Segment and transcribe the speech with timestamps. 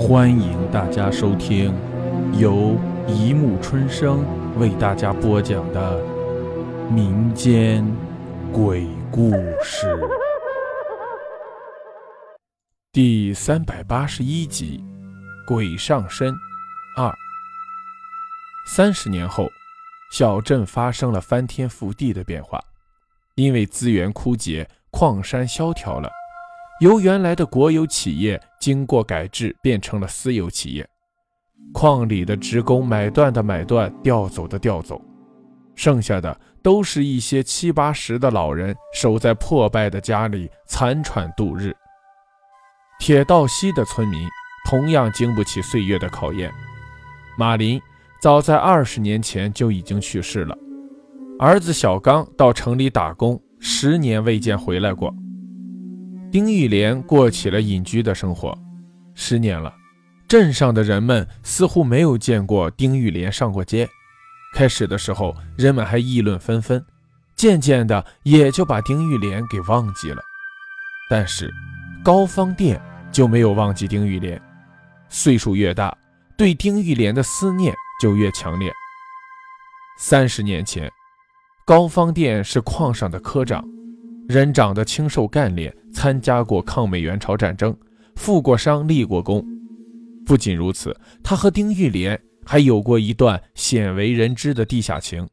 [0.00, 1.74] 欢迎大家收听
[2.32, 2.74] 由
[3.06, 4.24] 一木春生
[4.58, 6.02] 为大家播讲的
[6.90, 7.84] 民间
[8.50, 9.30] 鬼故
[9.62, 9.86] 事
[12.90, 14.82] 第三百八十一集
[15.46, 16.34] 《鬼上身
[16.96, 17.06] 二》。
[18.66, 19.50] 三十年后，
[20.10, 22.58] 小镇发生了翻天覆地的变化，
[23.34, 26.10] 因为资源枯竭，矿山萧条了。
[26.80, 30.88] 由原来的国有企业经过改制，变成了私有企业。
[31.74, 34.98] 矿里的职工买断的买断，调走的调走，
[35.74, 41.76] 剩下的都是一些七八十的老人，守在破败的家里残喘度日。
[42.98, 44.26] 铁道西的村民
[44.66, 46.50] 同样经不起岁月的考验。
[47.36, 47.78] 马林
[48.22, 50.56] 早在二十年前就已经去世了，
[51.38, 55.14] 儿子小刚到城里打工，十年未见回来过。
[56.30, 58.56] 丁玉莲过起了隐居的生活，
[59.14, 59.74] 十年了，
[60.28, 63.88] 镇上的人们似乎没有见过丁玉莲上过街。
[64.54, 66.84] 开始的时候，人们还议论纷纷，
[67.34, 70.22] 渐渐的也就把丁玉莲给忘记了。
[71.08, 71.52] 但是，
[72.04, 74.40] 高方店就没有忘记丁玉莲。
[75.08, 75.92] 岁数越大，
[76.36, 78.72] 对丁玉莲的思念就越强烈。
[79.98, 80.88] 三十年前，
[81.64, 83.64] 高方店是矿上的科长。
[84.30, 87.76] 人长得清瘦干练，参加过抗美援朝战争，
[88.14, 89.44] 负过伤，立过功。
[90.24, 95.26] 不仅如此，他和丁玉莲还有过一段鲜为人知的地下情。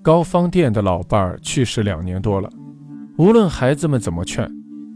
[0.00, 2.48] 高方店的老伴儿去世两年多了，
[3.18, 4.50] 无论孩子们怎么劝，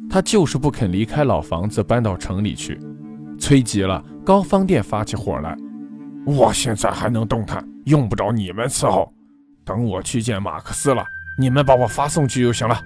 [0.08, 2.80] 他就是不肯离开老房子，搬到城里去。
[3.38, 5.54] 催急了，高方店发起火来
[6.24, 9.12] ：“我现在还能动弹，用不着你们伺候。
[9.62, 11.04] 等我去见马克思了，
[11.38, 12.80] 你们把我发送去就行了。”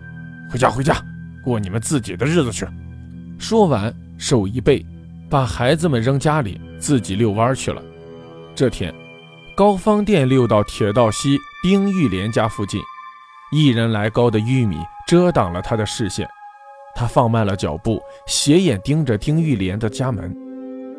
[0.50, 1.00] 回家，回家，
[1.44, 2.66] 过你们自己的日子去。
[3.38, 4.84] 说完，手一背，
[5.30, 7.80] 把孩子们扔家里，自己遛弯去了。
[8.52, 8.92] 这天，
[9.54, 12.80] 高方店溜到铁道西丁玉莲家附近，
[13.52, 16.28] 一人来高的玉米遮挡了他的视线。
[16.96, 20.36] 他放慢了脚步，斜眼盯着丁玉莲的家门。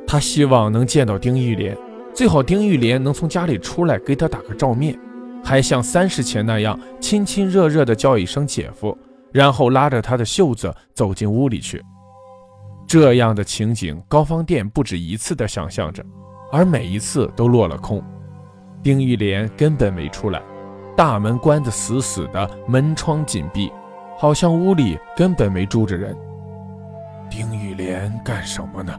[0.08, 1.78] 他希望能见到丁玉莲，
[2.14, 4.98] 最好丁玉莲能从家里出来，给他打个照面，
[5.44, 8.98] 还像三十前那样亲亲热热地叫一声姐夫。
[9.32, 11.84] 然后拉着他的袖子走进屋里去。
[12.88, 16.04] 这样的情景，高方店不止一次的想象着，
[16.52, 18.04] 而每一次都落了空。
[18.84, 20.42] 丁玉莲根本没出来，
[20.98, 23.72] 大门关得死死的，门窗紧闭，
[24.18, 26.18] 好像屋里根本没住着人。
[27.30, 28.94] 丁玉莲干什么呢？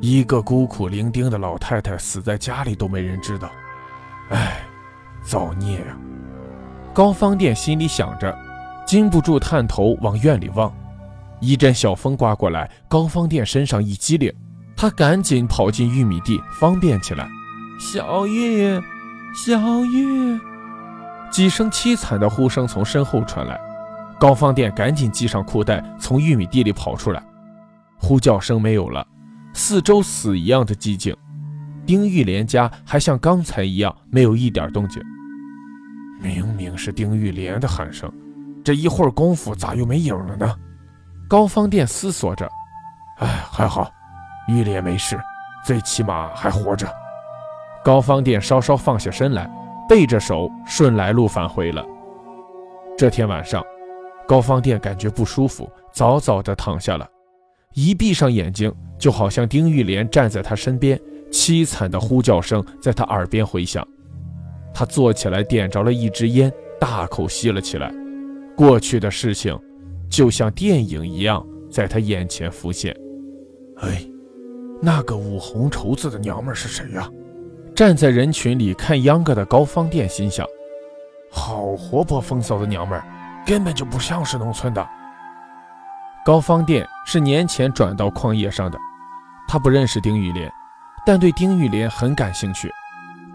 [0.00, 3.50] 一个孤苦伶仃的老太太死在家里都没人知道，
[4.30, 4.62] 哎，
[5.22, 5.96] 造孽啊！
[6.92, 8.45] 高方店心里想着。
[8.86, 10.72] 禁不住探头往院里望，
[11.40, 14.32] 一阵小风刮过来，高方店身上一激灵，
[14.76, 17.28] 他赶紧跑进玉米地，方便起来。
[17.80, 18.80] 小玉，
[19.34, 20.38] 小玉，
[21.32, 23.60] 几声凄惨的呼声从身后传来，
[24.20, 27.20] 高方店赶紧系上裤带，从玉米地里跑出来。
[27.98, 29.04] 呼叫声没有了，
[29.52, 31.14] 四周死一样的寂静，
[31.84, 35.02] 丁玉莲家还像刚才一样没有一点动静。
[36.22, 38.08] 明明是丁玉莲的喊声。
[38.66, 40.56] 这一会儿功夫咋又没影了呢？
[41.28, 42.50] 高方殿思索着。
[43.18, 43.88] 哎，还好，
[44.48, 45.16] 玉莲没事，
[45.64, 46.92] 最起码还活着。
[47.84, 49.48] 高方殿稍稍放下身来，
[49.88, 51.86] 背着手顺来路返回了。
[52.98, 53.64] 这天晚上，
[54.26, 57.08] 高方殿感觉不舒服，早早的躺下了。
[57.72, 61.00] 一闭上眼睛，就好像丁玉莲站在他身边，
[61.30, 63.86] 凄惨的呼叫声在他耳边回响。
[64.74, 67.94] 他坐起来，点着了一支烟，大口吸了起来。
[68.56, 69.58] 过去的事情，
[70.08, 72.96] 就像电影一样在他眼前浮现。
[73.82, 74.02] 哎，
[74.80, 77.08] 那个捂红绸子的娘们是谁呀？
[77.74, 80.46] 站在人群里看秧歌的高方店心想：
[81.30, 82.98] 好活泼风骚的娘们，
[83.44, 84.88] 根本就不像是农村的。
[86.24, 88.78] 高方店是年前转到矿业上的，
[89.46, 90.50] 他不认识丁玉莲，
[91.04, 92.72] 但对丁玉莲很感兴趣。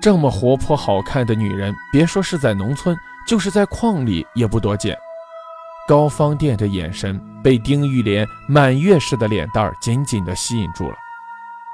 [0.01, 2.97] 这么活泼好看的女人，别说是在农村，
[3.27, 4.97] 就是在矿里也不多见。
[5.91, 10.95] 高方店的眼神被丁玉莲满月似的脸蛋紧紧地吸引住了。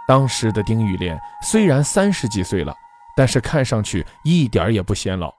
[0.08, 2.74] 当时的丁玉莲虽然三十几岁了，
[3.16, 5.32] 但是看上去一点也不显老，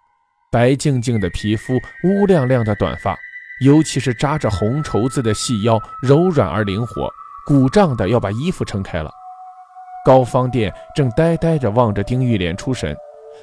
[0.48, 3.16] 白净净的皮肤，乌亮亮的短发，
[3.64, 7.10] 尤其是扎着红绸子的细腰，柔软而灵活，
[7.44, 9.10] 鼓胀的要把衣服撑开了。
[10.04, 12.96] 高方店正呆呆地望着丁玉莲出神，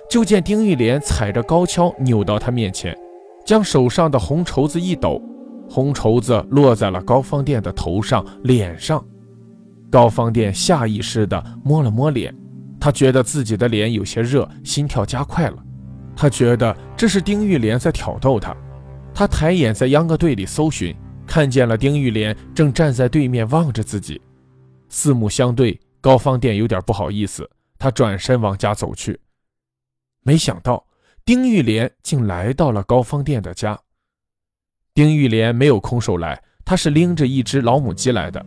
[0.10, 2.98] 就见丁玉莲踩着高跷扭到他面前。
[3.46, 5.22] 将手上的红绸子一抖，
[5.70, 9.04] 红绸子落在了高方店的头上、脸上。
[9.92, 12.36] 高方殿下意识地摸了摸脸，
[12.80, 15.64] 他觉得自己的脸有些热，心跳加快了。
[16.16, 18.56] 他觉得这是丁玉莲在挑逗他。
[19.14, 20.94] 他抬眼在秧歌队里搜寻，
[21.26, 24.20] 看见了丁玉莲正站在对面望着自己，
[24.90, 25.80] 四目相对。
[26.02, 27.50] 高方殿有点不好意思，
[27.80, 29.20] 他转身往家走去，
[30.22, 30.85] 没想到
[31.26, 33.76] 丁玉莲竟来到了高方殿的家。
[34.94, 38.46] 丁玉莲没有空手来，她是拎着一只老母鸡来的。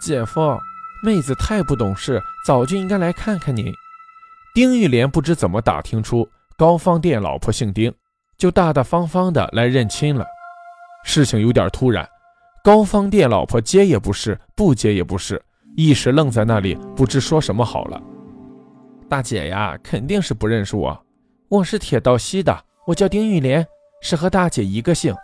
[0.00, 0.56] 姐夫，
[1.04, 3.72] 妹子太不懂事，早就应该来看看你。
[4.54, 7.92] 丁玉莲不知怎么打听出高方殿老婆姓丁。
[8.38, 10.24] 就大大方方的来认亲了，
[11.04, 12.08] 事情有点突然，
[12.62, 15.40] 高方店老婆接也不是，不接也不是，
[15.76, 18.00] 一时愣在那里，不知说什么好了。
[19.08, 21.06] 大姐呀，肯定是不认识我，
[21.52, 23.66] 我是铁道西的，我叫丁玉莲，
[24.00, 25.14] 是和大姐一个姓。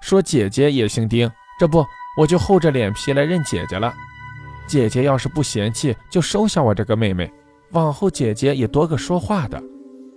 [0.00, 1.28] 说姐姐也姓丁，
[1.58, 1.84] 这不
[2.16, 3.92] 我就厚着脸皮来认姐姐了。
[4.68, 7.28] 姐姐要是不嫌弃，就收下我这个妹妹，
[7.72, 9.60] 往后姐姐也多个说话的。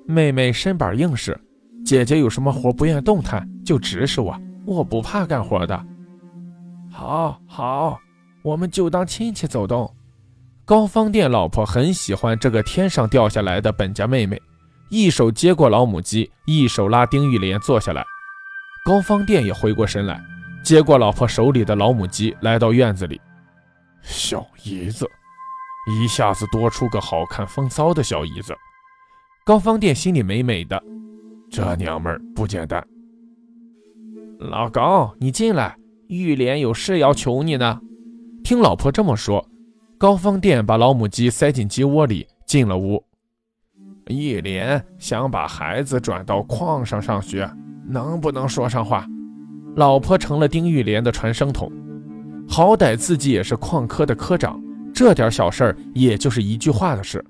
[0.05, 1.35] 妹妹身板硬实。
[1.83, 5.85] 姐姐有什么活不愿动弹，就指使我，我不怕干活的。
[6.91, 7.99] 好，好，
[8.43, 9.91] 我们就当亲戚走动。
[10.65, 14.39] 高方店老婆很喜欢这个天上掉下来的本家妹妹，
[14.89, 18.05] 一手接过老母鸡，一手拉丁玉莲坐下来。
[18.85, 20.23] 高方店也回过神来，
[20.63, 23.19] 接过老婆手里的老母鸡，来到院子里。
[24.01, 25.05] 小姨子，
[25.91, 28.55] 一下子多出个好看风骚的小姨子。
[29.45, 30.81] 高方店心里美美的。
[31.49, 32.85] 这娘们儿不简单，
[34.39, 37.79] 老高，你进来，玉莲有事要求你呢。
[38.43, 39.49] 听老婆这么说，
[39.97, 43.03] 高方店把老母鸡塞进鸡窝里，进了屋。
[44.09, 47.49] 玉莲想把孩子转到矿上上学，
[47.87, 49.05] 能不能说上话？
[49.75, 51.71] 老婆成了丁玉莲的传声筒，
[52.47, 54.59] 好歹自己也是矿科的科长，
[54.93, 57.23] 这点小事儿也就是一句话的事，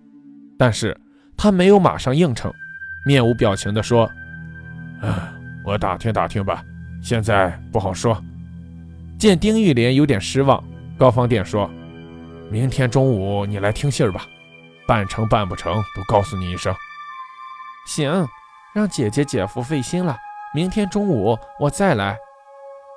[0.57, 0.97] 但是
[1.35, 2.51] 他没有马上应承。
[3.05, 4.09] 面无表情地说
[5.01, 5.33] ：“啊，
[5.65, 6.63] 我打听打听吧，
[7.01, 8.21] 现在不好说。”
[9.17, 10.63] 见丁玉莲有点失望，
[10.97, 11.69] 高方殿说
[12.51, 14.25] ：“明天中午你来听信儿吧，
[14.87, 16.73] 办成办不成都告诉你一声。”
[17.85, 18.27] 行，
[18.73, 20.17] 让姐姐姐夫费心了。
[20.53, 22.17] 明天中午我再来。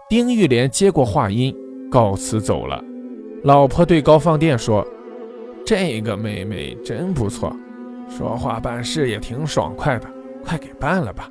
[0.09, 1.55] 丁玉莲接过话音，
[1.91, 2.83] 告辞走了。
[3.45, 4.87] 老婆对高方殿说
[5.65, 7.55] ：“这个妹妹真不错。”
[8.11, 10.11] 说话办事也挺爽快的，
[10.45, 11.31] 快给办了吧。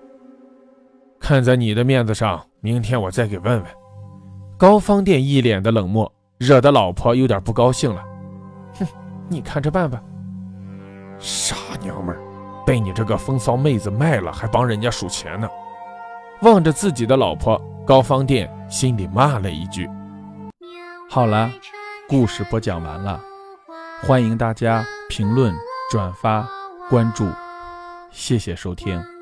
[1.20, 3.66] 看在你的面子上，明天我再给问问。
[4.58, 8.02] 高方殿一脸的冷漠，惹得老婆有点不高兴了。
[8.80, 8.88] 哼，
[9.28, 10.02] 你看着办吧。
[11.20, 12.20] 傻娘们儿，
[12.66, 15.48] 被你这个风骚妹子卖了，还帮人家数钱呢。
[16.42, 19.90] 望着自己的老婆，高方殿心里骂了一句。
[21.10, 21.52] 好了，
[22.08, 23.20] 故事播讲完了，
[24.02, 25.54] 欢迎大家评论
[25.92, 26.48] 转发。
[26.90, 27.30] 关注，
[28.12, 29.19] 谢谢收听。